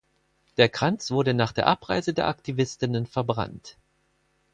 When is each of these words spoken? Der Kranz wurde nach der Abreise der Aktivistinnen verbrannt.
Der 0.57 0.67
Kranz 0.67 1.11
wurde 1.11 1.35
nach 1.35 1.51
der 1.51 1.67
Abreise 1.67 2.11
der 2.15 2.27
Aktivistinnen 2.27 3.05
verbrannt. 3.05 3.77